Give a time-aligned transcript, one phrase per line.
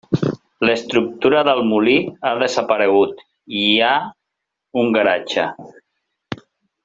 [0.67, 1.97] L'estructura del molí
[2.29, 3.21] ha desaparegut
[3.59, 3.93] i hi ha
[4.85, 5.45] un garatge.